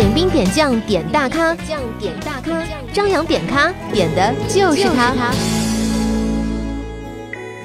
[0.00, 5.30] 点兵点将点大咖，将点大咖，张扬点咖点的就是他。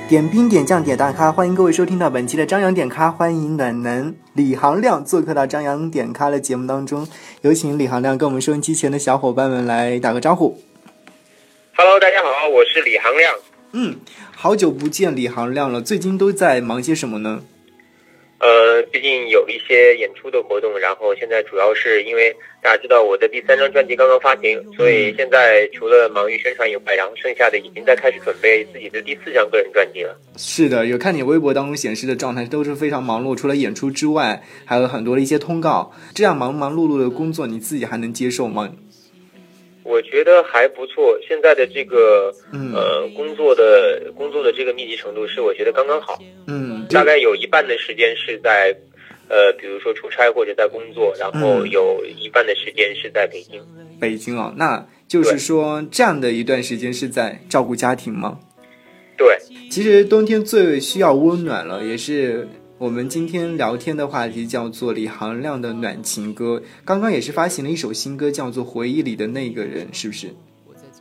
[0.10, 7.08] 点兵点将点大咖，欢迎各位收听到本期的张扬点咖，欢迎暖男李行亮做客到张扬点咖的节目当中，
[7.40, 10.62] 有请李行亮跟我们收音机前的小伙伴们来打个招呼。
[11.78, 13.34] Hello，大家好，我是李行亮。
[13.72, 13.96] 嗯，
[14.36, 17.44] 好久不见李行亮了，最近都在忙些什么呢？
[18.38, 30.20] 呃，最近有一些演出的活动，然后现在主要是因为大家知道我的第三张专辑刚刚发行，所以现在除了忙于宣传以外，然后剩下的已经在开始准备自己的第四张个人专辑了。
[30.36, 35.94] 是的，有看你微博当中显示的状态都是非常忙碌，除了演出之外，还有很多的一些通告。
[36.14, 38.70] 这样忙忙碌碌的工作，你自己还能接受吗？
[39.86, 42.74] 我觉得还不错，现在的这个嗯。
[42.74, 48.76] 呃工作的工作的这个密集程度是我觉得刚刚好，嗯，大概有一半的时间是在
[49.30, 53.62] 呃比如说出差或者在工作，然后嗯有一半的时间是在北京。
[54.02, 58.40] 北京啊，那就是说这样的一段时间是在照顾家庭吗？
[59.16, 59.38] 对，
[59.70, 62.46] 其实冬天最需要温暖了，也是
[62.86, 66.62] 我们今天聊天的话题，叫做李行亮的暖情歌。
[66.86, 70.28] 刚刚也是发行了一首新歌，叫做《回忆里的那个人》，是不是？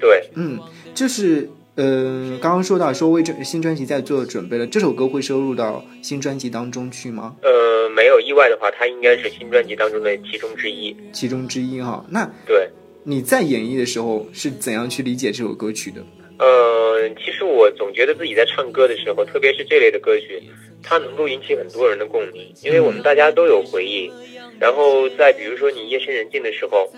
[0.00, 0.58] 对，嗯，
[0.94, 7.36] 就是呃，刚刚说到说为这新专辑在做准备了，这首歌会收录到新专辑当中去吗？
[7.42, 10.96] 呃，没有意外的话，它应该是新专辑当中的其中之一。
[11.12, 12.02] 其中之一哈。
[12.08, 12.66] 那对，
[13.02, 16.02] 你在演绎的时候是怎样去理解这首歌曲的？
[16.38, 20.42] 呃，其实我总觉得自己在唱歌的时候，特别是这类的歌曲，
[20.84, 24.10] 它能够引起很多人的共鸣，因为我们大家都有回忆。
[24.60, 26.88] 然后在比如说你夜深人静的时候，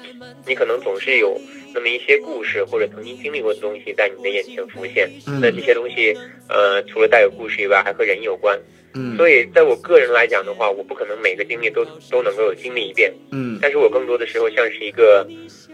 [0.47, 1.41] 你可能总是有
[1.73, 5.11] 那么一些故事或者曾经经历过的东西在你的眼前浮现。
[5.27, 6.15] 嗯那这些东西，
[6.49, 8.59] 呃，除了带有故事以外，还和人有关。
[8.95, 13.13] 嗯所以在我个人来讲的话，我不可能每个经历都都能够有经历一遍。
[13.31, 15.27] 嗯但是我更多的时候像是一个，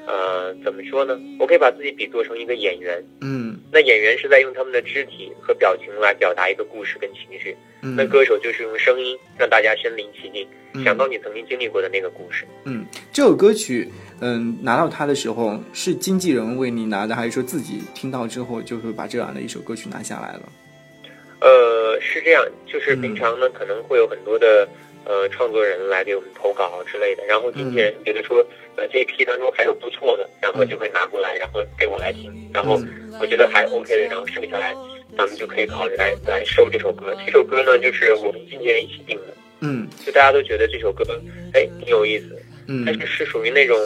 [0.06, 1.18] 呃，怎么说呢？
[1.40, 3.04] 我可以把自己比作成一个演员。
[3.20, 12.44] 嗯那演员是在用他们的肢体和表情来表达一个故事跟情绪，嗯，那歌手就是用声音让大家身临其境，嗯想到你曾经经历过的那个故事。
[12.64, 13.90] 嗯，这首歌曲，
[14.20, 20.42] 嗯，拿到它的时候是经纪人为你拿的，还是说自己听到之后就会把这样的一首歌曲拿下来了？
[21.40, 24.68] 呃，是这样，就是嗯平常呢可能会有很多的
[25.04, 28.44] 呃创作人来给我们投稿之类的，然后经纪人觉得说，
[28.76, 32.80] 呃这一批当中还有不错的，然后就会拿过来，然后给我来听，然后
[33.20, 34.74] 我觉得还 OK 的，然后剩下来
[35.16, 37.14] 咱们就可以考虑来来收这首歌。
[37.26, 39.88] 这首歌呢就是我们经纪人一起定的，嗯。
[40.04, 41.04] 就大家都觉得这首歌
[41.54, 42.84] 哎挺有意思，嗯。
[42.86, 43.76] 但，是是属于那种，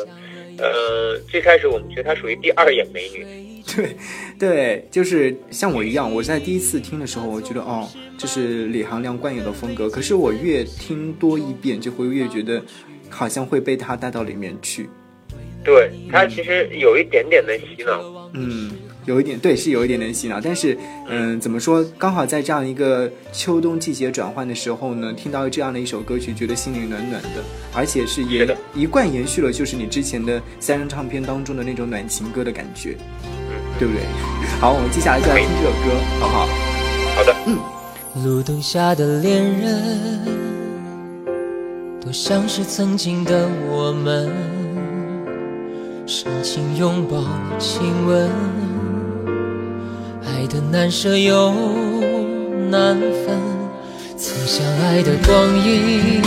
[0.59, 3.27] 呃，最开始我们觉得她属于第二眼美女，
[3.77, 3.97] 对
[4.39, 9.89] 对，就是像我一样，我在第一次听的时候，我觉得哦，这是李行亮惯有的风格。
[9.89, 12.63] 可是我越听多一遍，就会越觉得
[13.11, 14.89] 好像会被他带到里面去。
[15.65, 18.71] 对她其实有一点点的洗脑，嗯，
[19.07, 20.41] 有一点对，是有一点点洗脑。
[20.41, 20.77] 但是，
[21.09, 21.85] 嗯，怎么说？
[21.97, 32.97] 刚好在这样一个秋冬季节转换的时候呢，听到这样的一首歌曲，觉得心里暖暖的，而且是也一贯延续了就是你之前的三张唱片当中的那种暖情歌的感觉，
[33.79, 34.03] 对不对？
[34.61, 36.47] 好，我们接下来就来听这首歌，好不好？
[37.17, 37.59] 好的，嗯
[38.25, 40.25] 路灯下的恋人，
[42.01, 44.31] 多像是曾经的我们，
[46.07, 47.23] 深情拥抱、
[47.59, 48.31] 亲吻，
[50.47, 51.53] 的难舍又
[52.71, 53.39] 难分。
[54.17, 55.35] 曾相爱的光
[55.65, 56.23] 阴，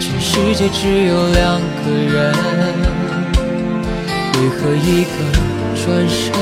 [0.00, 2.34] 全世界只有两个人，
[4.34, 5.10] 为何一个
[5.74, 6.32] 转身？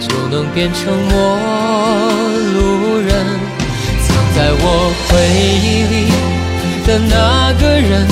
[0.00, 1.12] 就能变成陌
[2.54, 2.56] 路
[2.98, 3.10] 人。
[4.04, 4.64] 藏在我
[5.08, 5.10] 回
[5.62, 5.94] 忆里
[6.86, 7.12] 的那
[7.60, 8.06] 个人，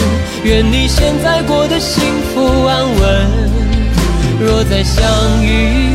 [0.45, 2.03] 愿你现在过得幸
[2.33, 3.00] 福安稳。
[4.43, 5.05] 若再相
[5.45, 5.95] 遇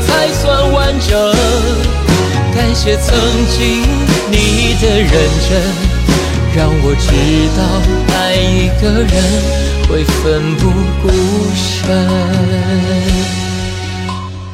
[1.11, 1.19] 才算完整。
[2.55, 3.13] 感谢曾
[3.47, 3.83] 经
[4.31, 5.11] 你的认
[5.49, 5.51] 真，
[6.55, 7.09] 让我知
[7.57, 7.61] 道
[8.15, 9.15] 爱一个人
[9.89, 10.63] 会奋不
[11.01, 11.09] 顾
[11.55, 11.67] 身。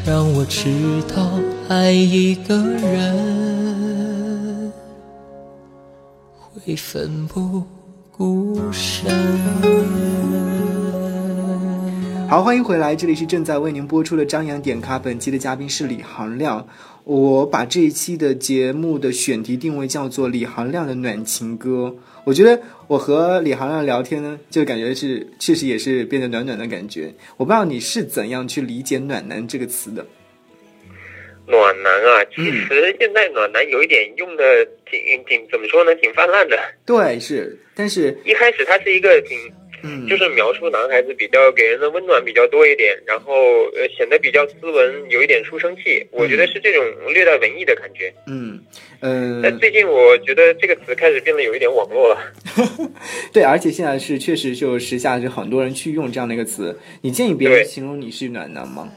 [0.06, 0.64] 让我知
[1.16, 1.18] 道
[1.70, 4.72] 爱一个人
[6.66, 7.64] 会奋不
[8.12, 9.06] 顾身。
[12.30, 16.68] 好，欢迎回来，这里是正在为您播出的张扬点咖，本期的嘉宾是李行亮。
[17.06, 21.96] 我把这一期的节目的选题定位叫做李行亮的暖情歌。
[22.26, 27.14] 我觉得我和李行亮聊天呢，就感觉是确实也是变得暖暖的感觉。
[27.38, 30.06] 我不知道你是怎样去理解“暖男”这个词的。
[31.48, 36.60] 暖男啊，其实现在暖男有一点用的挺挺怎么说呢，挺泛滥的。
[36.86, 39.38] 对，是，但是一开始它是一个挺。
[39.84, 43.32] 嗯，就是描述男孩子比较给人的温暖比较多一点，然后
[43.76, 46.04] 呃显得比较斯文，有一点书生气。
[46.10, 46.84] 我觉得是这种
[47.14, 48.12] 略带文艺的感觉。
[48.26, 48.60] 嗯
[49.02, 49.40] 嗯。
[49.44, 52.18] 但最近我觉得这个词开始变得有一点网络了。
[53.32, 56.76] 对，而且现在是确实就时下是很多人去用这样的一个词。
[57.04, 58.92] 你建议别人形容你是暖男吗？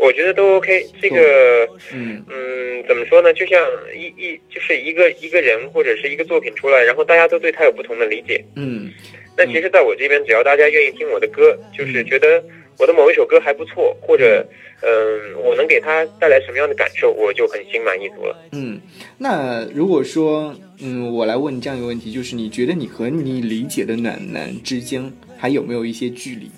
[0.00, 0.86] 我觉得都 OK。
[1.00, 3.32] 这个嗯嗯，怎么说呢？
[3.34, 3.60] 就像
[3.94, 8.44] 一一就是一个一个人或者是一个作品出来，然后大家都对他有不同的理解。
[8.56, 8.90] 嗯。
[9.36, 12.42] 那其实，在我这边，只要大家愿意听我的歌，就是觉得
[12.78, 14.46] 我的某一首歌还不错，或者，
[14.82, 18.36] 嗯，我能给他带来什么样的感受，我就很心满意足了。
[18.52, 18.78] 嗯，
[19.16, 26.50] 那如果说，嗯，我来问你这样一个问题，就是你觉得你和你理解的暖男之间还有没有一些距离？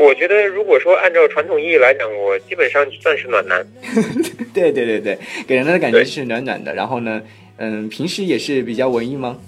[0.00, 3.66] 我觉得，如果说按照传统意义来讲，我基本上算是暖男。
[4.54, 6.74] 对对对对，给人的感觉是暖暖的。
[6.74, 7.22] 然后呢，
[7.58, 9.38] 嗯，平时也是比较文艺吗？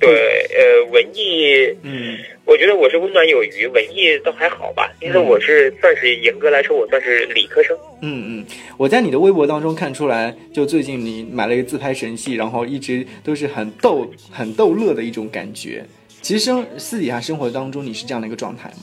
[0.00, 7.76] 对，呃，文艺，嗯，我觉得我是温暖有余，文艺倒还好吧，因为我是算是严格来说，我算是理科生。
[8.00, 8.44] 嗯嗯，
[8.76, 15.84] 我在你的微博当中看出来，就最近你买了一个自拍神器，然后一直都是很逗、很逗乐的一种感觉。
[16.20, 18.82] 其实生私底下生活当中，你是这样的一个状态吗？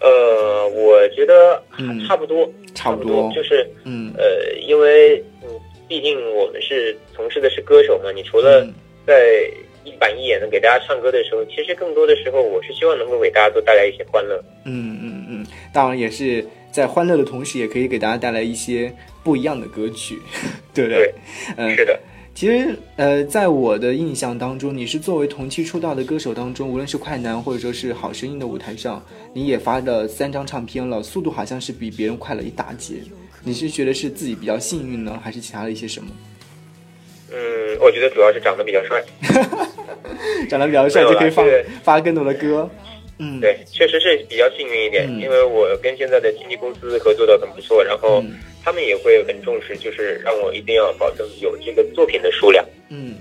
[0.00, 1.62] 呃，我觉得
[2.06, 5.48] 差不多，差不多，就是嗯，呃，因为嗯，
[5.88, 8.66] 毕竟我们是从事的是歌手嘛，你除了
[9.06, 9.50] 在
[9.84, 14.42] 一板一眼的给大家唱歌的时候，其实更多的时候，我是希望能够给大家都带来一些欢乐。
[14.64, 18.92] 嗯嗯嗯，当然也是在欢乐的同时，也可以给大家带来一些
[19.24, 20.18] 不一样的歌曲，
[20.74, 21.12] 对不对？
[21.56, 21.98] 嗯，是的。
[22.38, 33.02] 其实，呃，在我的印象当中，你是作为同期出道的歌手当中，无论是快男或者说是好声音的舞台上，你也发了三张唱片了，速度好像是比别人快了一大截。
[33.42, 36.08] 你是觉得是自己比较幸运呢，还是其他的一些什么？
[37.32, 39.02] 嗯，我觉得主要是长得比较帅，
[40.48, 41.42] 长得比较帅就可以发
[41.82, 42.70] 发更多的歌。
[43.18, 48.22] 嗯，对，确实是比较幸运一点，因为我跟现在的经纪公司合作的很不错，然后
[48.64, 52.64] 他们也会很重视，就是让我一定要保证有这个作品的数量。
[52.88, 53.16] 嗯，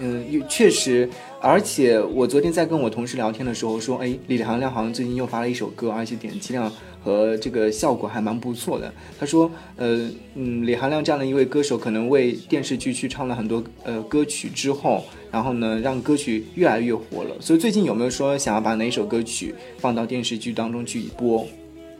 [0.00, 1.08] 嗯，确实，
[1.40, 6.72] 而且我昨天在跟我同事聊天的时候说，哎，李行亮好像最近又发了一首歌，而且点击量
[7.02, 8.92] 和这个效果还蛮不错的。
[9.18, 17.34] 他说，呃，嗯，李行亮这样的一位歌手，可能为电视剧去唱了很多呃歌曲之后，然后呢，让歌曲越来越火了。
[17.40, 21.46] 所以最近有没有说想要把哪首歌曲放到电视剧当中去播？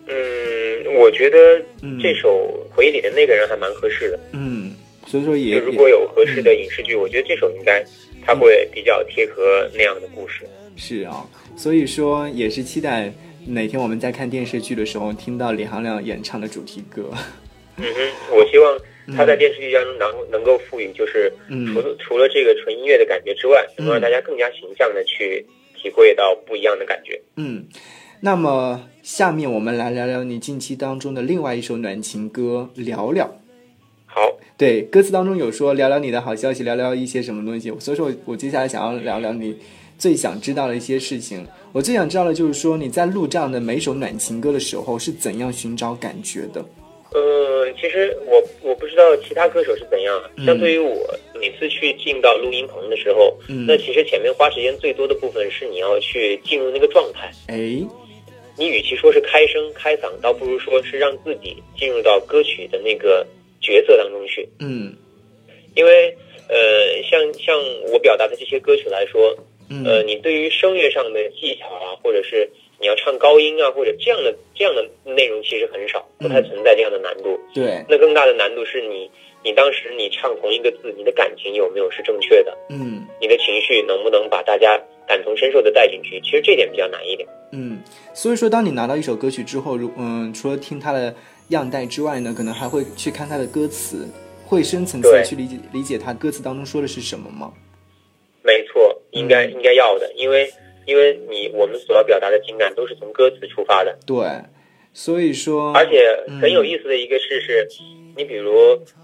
[0.06, 1.38] 嗯，我觉得
[2.00, 2.28] 这首
[2.74, 4.20] 《回忆里的那个人》还蛮合适的。
[4.32, 4.72] 嗯，
[5.06, 7.84] 所以说也如果有合适的影视剧，我觉得这首应该
[8.24, 10.44] 它会比较贴合那样的故事。
[10.76, 13.12] 是啊，所以说也是期待
[13.46, 17.10] 哪天我们在看电视剧的时候听到李行亮演唱的主题歌。
[17.76, 18.78] 嗯哼，我希望
[19.16, 25.44] 他在电视剧当中能能够赋予，就是除了除了这个纯音乐的感觉之外，能够让大家更加形象的去
[25.74, 27.20] 体会到不一样的感觉。
[27.36, 27.64] 嗯，
[28.20, 33.24] 那么下面我们来聊聊你近期当中的另外一首暖情歌《聊聊》。
[34.06, 39.56] 好，对，歌词当中有说聊聊你的好消息，聊聊一些什么东西，所以说我我接下来想要聊聊你
[40.02, 41.46] 最想知道的一些事情。
[41.72, 46.60] 我最想知道的就是说你在录这样的每首暖情歌的时候是怎样寻找感觉的？
[47.12, 50.92] 呃，其实我我不知道其他歌手是怎样，相对于我
[51.38, 57.30] 每次去进到录音棚的时候，嗯那其实前面花时间最多的部分是你要去进入那个状态。
[57.46, 57.56] 哎，
[58.58, 63.24] 你与其说是开声开嗓，倒不如说是让自己进入到歌曲的那个
[63.60, 64.48] 角色当中去。
[64.58, 64.92] 嗯
[65.76, 66.12] 因为
[66.48, 67.56] 呃，像像
[67.92, 69.44] 我表达的这些歌曲来说，嗯
[69.84, 72.48] 呃，你对于声乐上的技巧啊，或者是
[72.78, 77.38] 你要唱高音啊，或者这样的这样的内容其实很少，不太存在这样的难度。
[77.54, 79.10] 对，那更大的难度是你，
[79.42, 82.56] 你当时你唱同一个字，你的感情有没有是正确的？
[82.70, 84.76] 嗯你的情绪能不能把大家
[85.06, 86.20] 感同身受的带进去？
[86.20, 87.28] 其实这点比较难一点。
[87.52, 87.78] 嗯，
[88.12, 91.14] 所以说当你拿到一首歌曲之后，如嗯，除了听它的
[91.48, 94.08] 样带之外呢，可能还会去看它的歌词，
[94.44, 97.52] 会深层次的去理解理解它歌词当中说的是什么吗？
[98.42, 100.50] 没错，应该嗯应该要的，因为
[100.84, 103.96] 因为你我们所要表达的情感都是从歌词出发的。
[104.06, 104.26] 对，
[104.92, 107.68] 所以说，而且嗯很有意思的一个事是，
[108.16, 108.52] 你比如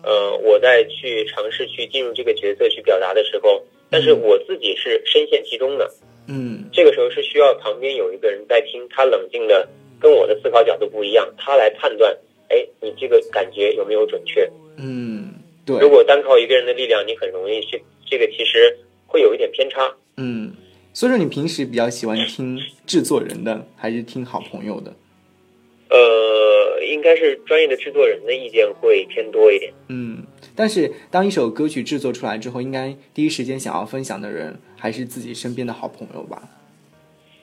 [0.02, 5.90] 呃，我在去尝试去进入这个角色去表达的时候，但是我自己是深陷其中的，
[6.26, 9.68] 嗯这个时候是需要旁边有一个人在听，他冷静的
[10.00, 12.16] 跟我的思考角度不一样，他来判断，
[12.48, 14.50] 哎，你这个感觉有没有准确？
[14.76, 15.32] 嗯，
[15.64, 19.92] 对，如果单靠一个人的力量，你很容易去这个其实会有一点偏差。
[20.16, 20.52] 嗯，
[20.92, 24.94] 所以说你平时比较喜欢听制作人的，还是听好朋友的？
[25.90, 29.72] 呃，应该是专业的制作人的意见会偏多一点。
[29.88, 30.22] 嗯，
[30.54, 36.42] 但是当一首歌曲制作出来之后，应该第一时间想要分享的人还是自己身边的好朋友吧？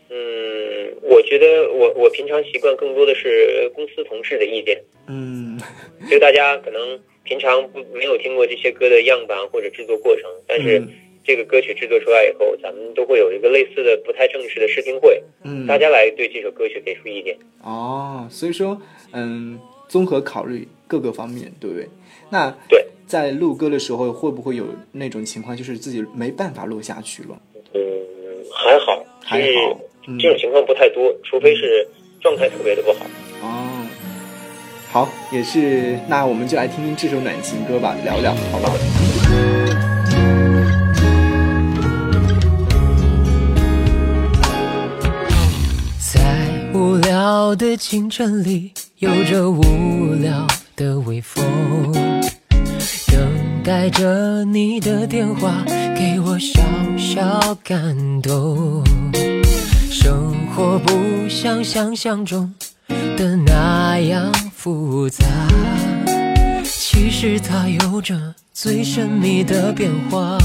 [0.10, 5.60] 嗯，我觉得我我平常习惯更多的是公司同事的意见，嗯
[6.08, 10.88] 就大家可能平常不没有听过这些歌的样板或者制作过程，但是嗯
[11.26, 17.36] 这个歌曲制作出来以后，咱们都会有一个类似的不太正式的试听会，嗯，大家来对这首歌曲给出意见。
[17.64, 18.80] 哦，所以说，
[19.12, 21.88] 嗯，综合考虑各个方面，对不对？
[22.30, 27.40] 那对，在录歌的时候，会不会有那种情况，就是自己没办法录下去了？
[27.74, 27.82] 嗯，
[28.54, 31.88] 还好，还好嗯这种情况不太多，除非是
[32.22, 33.06] 状态特别的不好。
[33.42, 33.88] 哦，
[34.92, 39.05] 好，也是，那我们就来听听这首暖情歌吧，聊聊，好吧？
[47.46, 51.46] 无聊的清晨里，有着无聊的微风，
[53.06, 55.64] 等待着你的电话，
[55.96, 56.60] 给我小
[56.98, 58.84] 小感动。
[59.92, 62.52] 生活不像想象中
[63.16, 65.24] 的那样复杂，
[66.64, 70.40] 其实它有着最神秘的变化。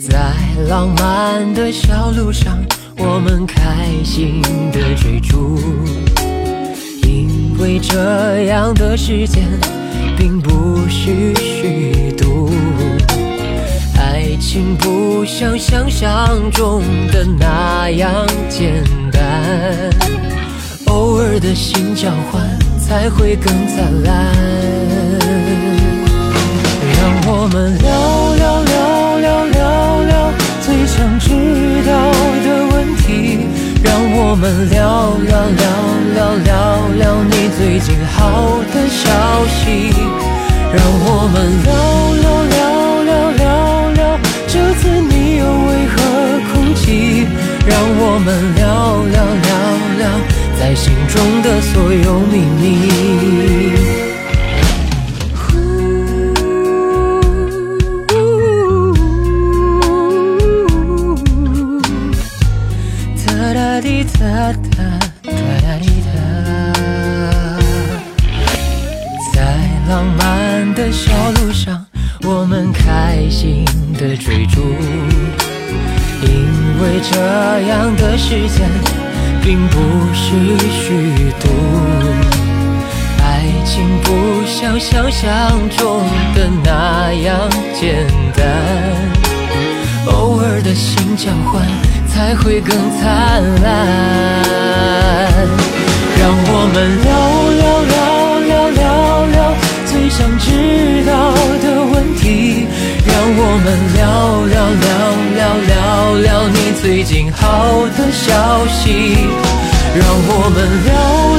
[0.00, 0.34] 在
[0.68, 2.58] 浪漫的小路上，
[3.02, 4.42] 我们开心
[4.72, 5.58] 的追逐，
[7.02, 9.42] 因为这样的时间
[10.18, 12.50] 并不是虚度。
[13.96, 19.90] 爱情不像想象中的那样简单，
[20.86, 22.46] 偶尔的心交换
[22.78, 24.34] 才会更灿烂。
[27.00, 27.00] 让
[27.32, 31.30] 我们聊聊聊聊聊聊最想知
[31.86, 32.39] 道，
[34.40, 35.64] 们聊聊聊
[36.14, 39.10] 聊聊聊你最近好的消
[39.48, 39.92] 息，
[40.72, 41.70] 让我们聊
[42.22, 42.58] 聊聊
[43.02, 44.18] 聊聊聊
[44.48, 45.94] 这次你又为何
[46.48, 47.26] 哭泣，
[47.66, 49.50] 让我们聊聊聊
[49.98, 50.08] 聊
[50.58, 53.99] 在心中的所有秘密。
[64.18, 65.30] 哒哒哒
[66.04, 66.10] 哒，
[69.32, 69.38] 在
[69.88, 71.86] 浪漫的小路上，
[72.22, 73.64] 我们开心
[73.98, 74.60] 的追逐，
[76.22, 76.28] 因
[76.82, 77.18] 为这
[77.68, 78.68] 样的时间
[79.42, 79.78] 并不
[80.12, 81.48] 是虚度。
[83.22, 86.02] 爱情不像想象中
[86.34, 87.48] 的那样
[87.78, 88.46] 简单，
[90.06, 91.89] 偶尔的心交换。
[92.12, 93.68] 才会更灿烂。
[96.18, 97.10] 让我们聊
[97.60, 97.96] 聊聊
[98.40, 98.82] 聊聊
[99.26, 99.38] 聊
[99.86, 100.46] 最想知
[101.06, 102.66] 道的问题，
[103.06, 104.00] 让我们聊
[104.46, 104.88] 聊聊
[105.36, 105.72] 聊聊
[106.20, 109.28] 聊你最近好的消息，
[109.94, 110.90] 让我们聊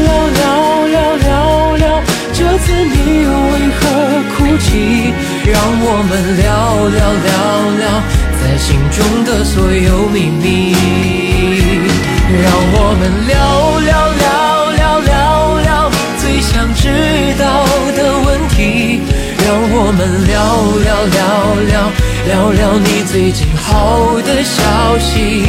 [0.08, 0.10] 聊
[0.40, 0.44] 聊
[0.88, 1.30] 聊聊
[1.78, 1.86] 聊
[2.34, 2.96] 这次你
[3.28, 3.80] 为何
[4.36, 5.14] 哭泣，
[5.46, 6.12] 让我们
[6.42, 6.44] 聊
[6.90, 7.30] 聊聊
[7.78, 7.86] 聊
[8.62, 10.76] 心中的所有秘密，
[12.44, 13.34] 让我们聊
[13.80, 16.86] 聊聊聊聊聊最想知
[17.40, 17.66] 道
[17.98, 19.02] 的问题，
[19.44, 20.38] 让我们聊
[20.78, 21.20] 聊聊
[21.66, 21.92] 聊
[22.28, 24.62] 聊聊你最近好的消
[25.00, 25.42] 息，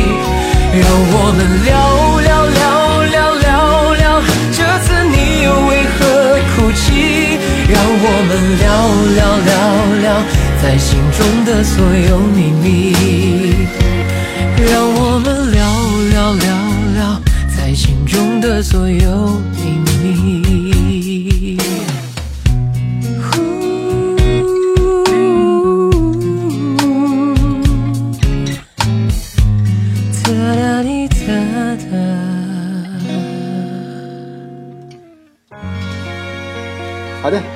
[0.73, 1.71] 让我们聊
[2.19, 6.01] 聊聊聊聊聊这次你又为何
[6.57, 7.37] 哭泣，
[7.69, 8.73] 让我们聊
[9.13, 9.53] 聊聊
[10.01, 10.07] 聊
[10.63, 12.95] 在心中的所有秘密，
[14.71, 15.61] 让我们聊
[16.13, 16.57] 聊聊
[16.95, 20.42] 聊在心中的所有秘密。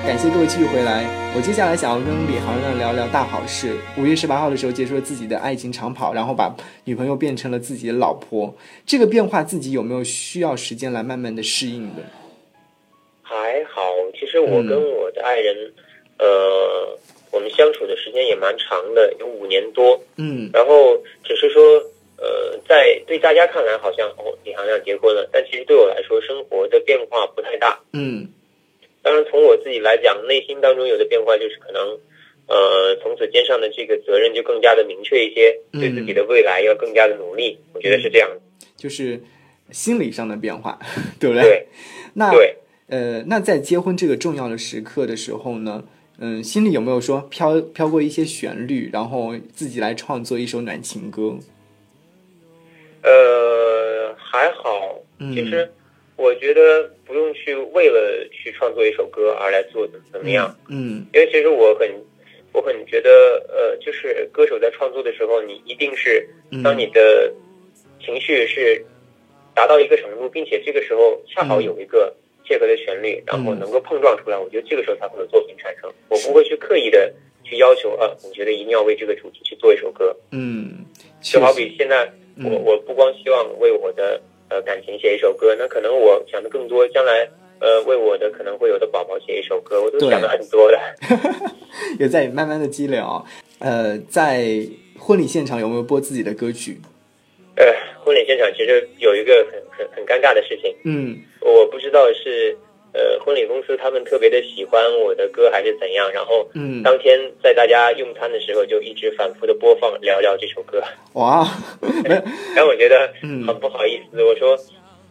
[0.06, 1.04] 感谢各位继续回来。
[1.36, 3.76] 我接下来想要跟李航亮聊聊大好事。
[3.98, 8.54] 五月十八号的时候结束了自己的爱情长跑，然后把女朋友变成了自己的老婆。
[8.86, 12.04] 这个变化自己有没有需要时间来慢慢的适应的？
[13.20, 13.83] 还好，
[14.14, 15.72] 其实我跟我的爱人，
[16.20, 16.96] 呃，
[17.33, 20.00] 我们相处的时间也蛮长的，有五年多。
[20.18, 21.61] 嗯然后只是说，
[22.16, 27.76] 呃，在对大家看来好像哦，李航亮结婚了，但其实对我来说，生活的变化不太大。
[27.92, 28.28] 嗯
[29.07, 31.81] 当然，从我自己来讲，内心当中有的变化就是可能，
[32.49, 37.57] 呃，从此肩上的这个责任就更加的明确一些，嗯对自己的未来要更加的努力。
[37.73, 38.29] 我觉得是这样。
[38.77, 39.21] 就是
[39.71, 40.77] 心理上的变化，
[41.21, 41.66] 对不对对
[42.14, 42.57] 那对，
[42.88, 45.85] 呃，那在结婚这个重要的时刻的时候呢，
[46.19, 51.38] 嗯，心里有没有说飘飘过一些旋律，然后自己来创作一首暖情歌？
[53.05, 54.99] 呃，还好。
[55.21, 55.71] 嗯其实
[56.16, 61.88] 我觉得不用去为了去创作一首歌而来做怎怎么样，嗯因为其实我很。
[62.52, 66.62] 我很觉得，呃，就是歌手在创作的时候，你一定是嗯。
[66.62, 67.31] 当你的
[68.00, 68.83] 情绪是
[69.55, 72.14] 达到一个程度，并且这个时候恰好有一个
[72.46, 75.92] 切合的旋律，然后能够碰撞出来，我觉得这个时候才会有作品产生。
[76.09, 77.12] 我不会去刻意的
[77.44, 80.16] 去要求，啊，我觉得一定要为这个主题去做一首歌。
[80.31, 80.83] 嗯，
[81.20, 82.50] 就好比现在，嗯。
[82.50, 87.28] 我我不光希望为我的呃感情写一首歌，那可能我想的更多，将来
[87.61, 90.78] 呃为我的可能会有的宝宝写一首歌，我都想的很多的。
[91.98, 93.22] 也在慢慢的积累啊。
[93.59, 94.44] 呃，在
[94.98, 96.78] 婚礼现场有没有播自己的歌曲？
[97.56, 97.64] 呃，
[98.04, 102.56] 婚礼现场其实有一个很很很尴尬的事情，嗯我不知道是
[102.96, 110.82] 呃婚礼公司他们特别的喜欢我的歌还是怎样，然后嗯，当天在大家用餐的时候就一直反复的播放《聊聊》这首歌，
[111.12, 111.46] 哇，
[112.56, 113.46] 然后我觉得嗯。
[113.46, 114.56] 很不好意思，我说。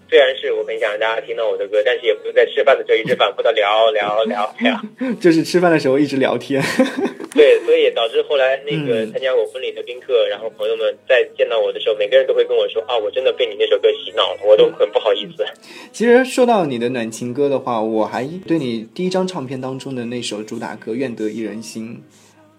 [0.09, 4.79] 虽然是我很想让大家听到我的歌，但是也不用在吃饭的时候一直反复的聊聊聊聊。
[5.19, 6.61] 就是吃饭的时候一直聊天。
[7.35, 15.45] 对，所以导致后来那个嗯参加我婚礼的宾客，然后朋友们在见到我的时候，每个人都会跟我说啊，我真的被你那首歌洗脑了，我都很不好意思。
[15.91, 22.01] 其实说到你的暖情歌的话，我还对你第一张唱片当中的那首主打歌《愿得一人心》，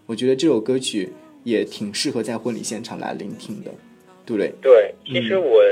[0.04, 1.10] 我觉得这首歌曲
[1.44, 3.70] 也挺适合在婚礼现场来聆听的，
[4.26, 4.52] 对不对？
[4.60, 5.62] 对，其实我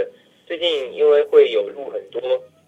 [0.56, 2.20] 最近因为会有录很多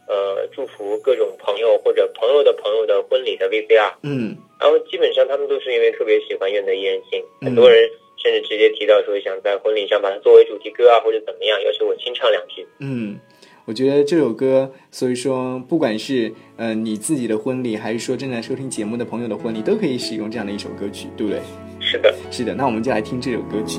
[0.09, 12.67] 呃祝福各种朋友或者朋友的朋友的婚礼的 VCR，嗯然后基本上他们都是因为特别喜欢《愿得一人心》，嗯很多人甚至直接提到说想在婚礼上把它作为主题歌啊，或者怎么样，要求我清唱两句。
[12.81, 13.21] 嗯，
[13.67, 21.41] 我觉得这首歌，所以说不管是呃你自己的婚礼，还是说正在收听节目的朋友的婚礼，都可以使用这样的一首歌曲，对不对？
[21.79, 23.79] 是的，是的，那我们就来听这首歌曲。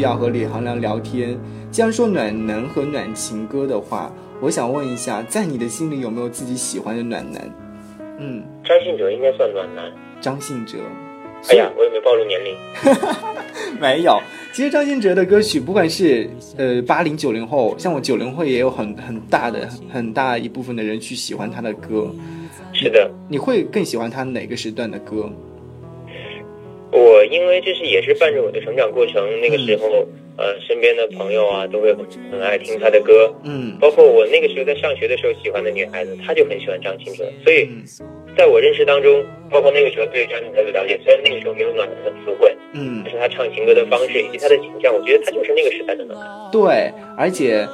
[0.00, 1.38] 要和李行亮聊天。
[1.70, 7.42] 既然说暖男和暖情歌的话，我想问一下，在你的心里有没有自己喜欢的暖男？
[8.18, 9.84] 嗯，张信哲应该算暖男。
[10.20, 10.78] 张信哲。
[11.48, 12.54] 哎呀，我有没有暴露年龄？
[13.80, 14.20] 没有。
[14.52, 22.10] 其实张信哲的歌曲，不管是呃八零九零后，像我九零后也有很很大的很大一部分的人去喜欢他的歌。
[22.72, 23.10] 是的。
[23.28, 25.30] 你会更喜欢他哪个时段的歌？
[26.92, 37.68] 我因为这是也是伴着我的成长过程，那个时候，呃，身边的朋友啊都会很很爱听他的歌，嗯，包括我那个时候在上学的时候喜欢的女孩子，她就很喜欢张信哲，所以，
[38.36, 46.50] 在我认识当中，包括那个时候对张信哲的了解，虽然那个时候没有暖男的词汇，嗯，但是他唱情歌的方式以及他的形象，我觉得他就是那个时代的暖男。
[46.50, 47.66] 对，而且。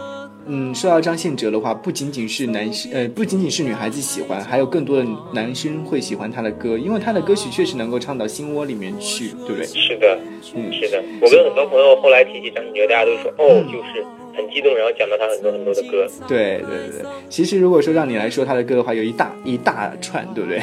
[0.48, 9.66] 嗯，说到张信哲的话，不仅仅是男生，呃，不仅仅是女孩子喜欢，还有更多的男生会喜欢他的歌，因为他的歌曲确实能够唱到心窝里面去，对不对？
[9.66, 10.18] 是的，
[10.54, 11.02] 嗯，是的。
[11.20, 14.04] 我跟很多朋友后来提起张信哲，大家都说，哦，就是
[14.36, 16.06] 很激动，然后讲到他很多很多的歌。
[16.28, 20.62] 对对对对，其实如果说让你来说他的歌的话，有一大一大串，对不对？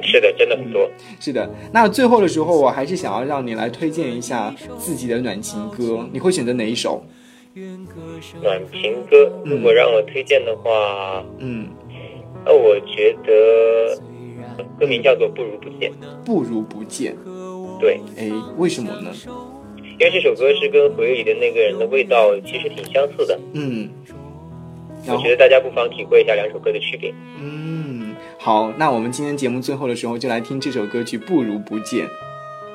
[0.00, 0.88] 是的，真的很多。
[1.18, 7.02] 是的，那最后的时候，我还是想要让你来推荐一下自己的暖情歌，你会选择哪一首？
[8.42, 11.68] 暖情歌，如果让我推荐的话，嗯，
[12.44, 13.96] 那我觉得
[14.78, 15.90] 歌名叫做《不如不见》。
[16.24, 17.16] 不如不见。
[17.80, 19.12] 对，哎，为什么呢？
[19.98, 23.38] 因为这首歌是跟回忆里的那个人的味道其实挺相似的。
[23.52, 23.88] 嗯，
[25.06, 27.12] 我觉得大家不妨体会一下两首歌的区别。
[27.40, 32.06] 嗯，好，那我们今天节目最后的时候就来听这首歌曲《不如不见》。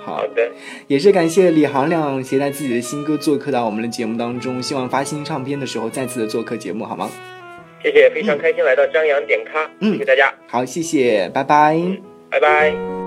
[0.06, 0.52] 好好，的，
[0.88, 7.10] 也是感谢李行亮携带自己的新歌做客到我们的节目当中，希望发新唱片的时候再次的做客节目，好吗？
[7.82, 11.78] 谢谢，非常开心来到张扬点咖，嗯谢谢大家，好，谢谢，拜拜。
[12.30, 13.03] 拜拜。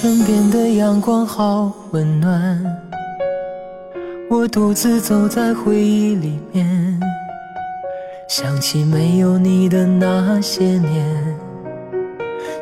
[0.00, 2.64] 身边的阳光好温暖，
[4.30, 7.00] 我独自走在回忆里面，
[8.28, 11.36] 想起没有你的那些年，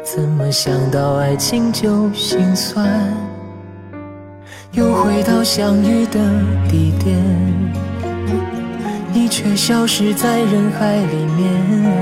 [0.03, 2.89] 怎么想到爱情就心酸？
[4.73, 6.19] 又回到相遇的
[6.71, 7.23] 地点，
[9.13, 11.93] 你却消失在人海里面，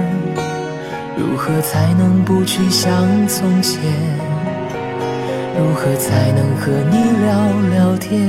[1.18, 3.82] 如何才能不去想从前？
[5.56, 7.32] 如何才能和你聊
[7.70, 8.28] 聊天？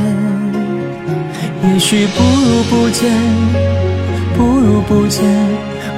[1.67, 3.11] 也许不如不见，
[4.37, 5.23] 不如不见，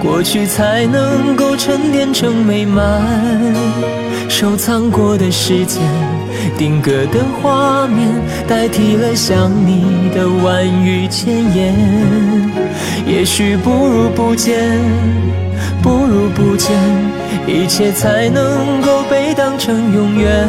[0.01, 3.01] 过去才能够沉淀成美满。
[4.29, 5.81] 收藏过的时间，
[6.57, 8.07] 定格的画面，
[8.47, 11.73] 代替了想你的万语千言。
[13.05, 14.79] 也许不如不见，
[15.81, 16.77] 不如不见，
[17.47, 20.47] 一切才能够被当成永远。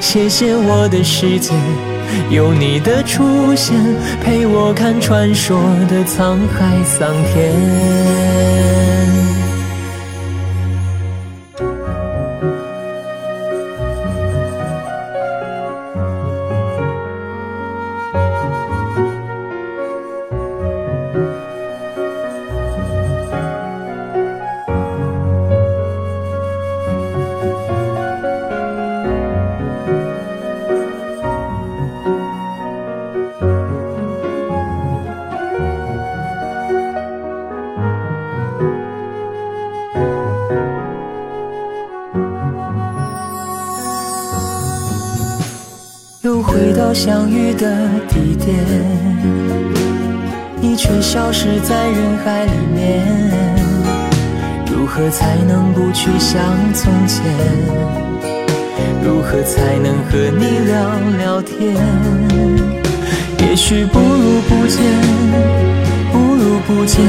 [0.00, 1.52] 谢谢我的世界，
[2.30, 3.76] 有你的出现，
[4.22, 8.87] 陪我看传说的沧海桑田。
[50.78, 53.04] 却消失在人海里面。
[54.70, 56.40] 如何才能不去想
[56.72, 57.24] 从前？
[59.02, 61.74] 如何才能和你聊聊天？
[63.40, 64.80] 也许不如不见，
[66.12, 67.04] 不如不见，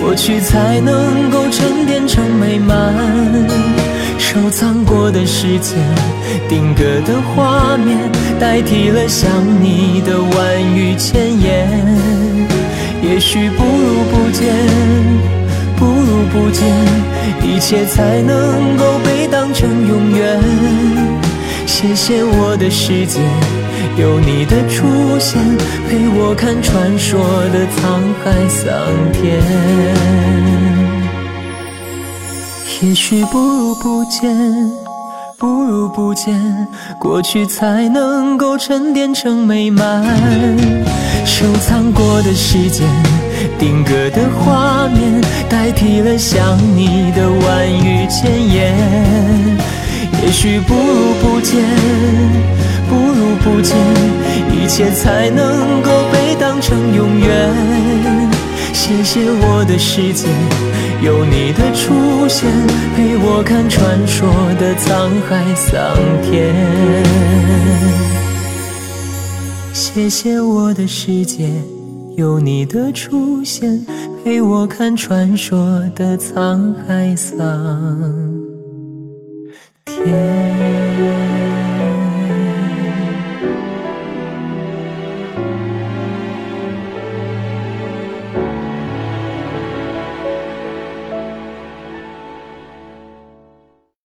[0.00, 2.92] 过去才能够沉淀成美满。
[4.18, 5.78] 收藏过的时间，
[6.48, 7.96] 定格的画面，
[8.40, 9.30] 代替了想
[9.62, 11.97] 你的万语千言。
[13.10, 14.54] 也许不如不见，
[15.76, 16.68] 不如不见，
[17.42, 20.38] 一切才能够被当成永远。
[21.66, 23.20] 谢谢我的世界，
[23.96, 24.84] 有你的出
[25.18, 25.40] 现，
[25.88, 27.18] 陪我看传说
[27.48, 28.68] 的沧海桑
[29.12, 29.40] 田。
[32.82, 34.36] 也许不如不见，
[35.38, 36.34] 不如不见，
[36.98, 40.04] 过去才能够沉淀成美满。
[41.24, 42.84] 收藏过的时间，
[43.56, 48.74] 定格的画面，代替了想你的万语千言。
[50.24, 51.62] 也许不如不见，
[52.88, 53.76] 不如不见，
[54.50, 58.17] 一切才能够被当成永远。
[58.78, 60.28] 谢谢我的世界，
[61.02, 62.48] 有你的出现，
[62.94, 66.54] 陪我看传说的沧海桑田。
[69.74, 71.50] 谢谢我的世界，
[72.16, 73.84] 有你的出现，
[74.24, 77.36] 陪我看传说的沧海桑
[79.84, 81.27] 田。